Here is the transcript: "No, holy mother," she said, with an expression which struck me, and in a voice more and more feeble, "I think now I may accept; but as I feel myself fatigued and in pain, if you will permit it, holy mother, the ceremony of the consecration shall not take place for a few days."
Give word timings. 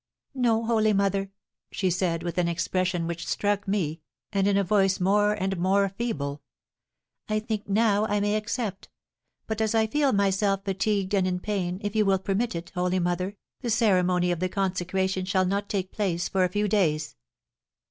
"No, 0.33 0.65
holy 0.65 0.93
mother," 0.93 1.29
she 1.71 1.91
said, 1.91 2.23
with 2.23 2.39
an 2.39 2.47
expression 2.47 3.05
which 3.05 3.27
struck 3.27 3.67
me, 3.67 4.01
and 4.33 4.47
in 4.47 4.57
a 4.57 4.63
voice 4.63 4.99
more 4.99 5.33
and 5.33 5.59
more 5.59 5.89
feeble, 5.89 6.41
"I 7.29 7.39
think 7.39 7.69
now 7.69 8.07
I 8.07 8.19
may 8.19 8.33
accept; 8.33 8.89
but 9.45 9.61
as 9.61 9.75
I 9.75 9.85
feel 9.85 10.11
myself 10.11 10.65
fatigued 10.65 11.13
and 11.13 11.27
in 11.27 11.39
pain, 11.39 11.79
if 11.83 11.95
you 11.95 12.03
will 12.03 12.17
permit 12.17 12.55
it, 12.55 12.71
holy 12.73 12.97
mother, 12.97 13.37
the 13.59 13.69
ceremony 13.69 14.31
of 14.31 14.39
the 14.39 14.49
consecration 14.49 15.23
shall 15.25 15.45
not 15.45 15.69
take 15.69 15.91
place 15.91 16.27
for 16.27 16.43
a 16.43 16.49
few 16.49 16.67
days." 16.67 17.15